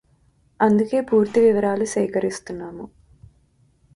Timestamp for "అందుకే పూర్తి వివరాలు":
0.59-1.85